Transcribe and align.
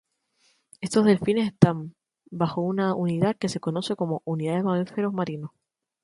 Estos 0.79 1.05
delfines 1.05 1.45
están 1.53 1.93
bajo 2.31 2.61
una 2.61 2.95
Unidad 2.95 3.35
que 3.37 3.49
se 3.49 3.59
conoce 3.59 3.95
como 3.95 4.23
"Unidad 4.25 4.55
de 4.55 4.63
Mamíferos 4.63 5.13
Marinos". 5.13 5.51